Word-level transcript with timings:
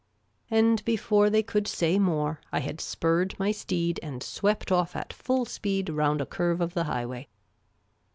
And, 0.49 0.83
be 0.83 0.97
fore 0.97 1.29
they 1.29 1.43
could 1.43 1.67
say 1.67 1.99
more, 1.99 2.41
I 2.51 2.59
had 2.61 2.81
spurred 2.81 3.35
my 3.37 3.51
steed 3.51 3.99
and 4.01 4.23
swept 4.23 4.71
off 4.71 4.95
at 4.95 5.13
full 5.13 5.45
speed 5.45 5.89
round 5.89 6.21
a 6.21 6.25
curve 6.25 6.59
of 6.59 6.73
the 6.73 6.85
highway. 6.85 7.27